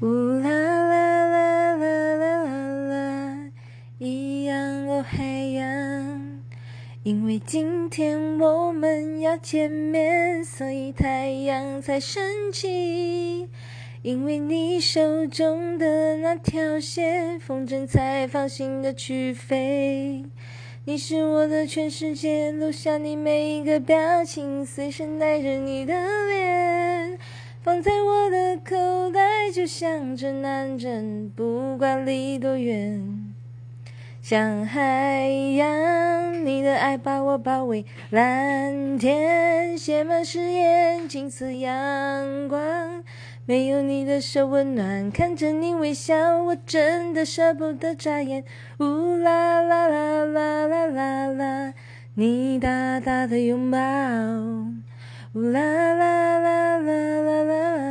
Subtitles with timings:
[0.00, 3.50] 呜啦啦啦啦啦啦啦，
[3.98, 6.40] 一样哦海洋。
[7.02, 13.48] 因为今天我们要见面，所以太阳才升起。
[14.02, 20.24] 因为你手中的那条线，风筝才放心的去飞。
[20.84, 25.92] 你是我的全世界，录下你每一个表情，随身带着你的
[26.28, 27.18] 脸，
[27.62, 28.76] 放在我的口，
[29.58, 33.34] 就像指南针，不管离多远。
[34.22, 43.02] 像海洋，你的爱把我包围，蓝天写满誓言，金色阳光，
[43.46, 48.44] 没有你的手温暖，看着你微笑，我真的舍不得眨眼。
[48.78, 51.74] 呜啦啦啦啦啦啦啦，
[52.14, 53.78] 你大大的拥抱，
[55.32, 55.87] 呜啦。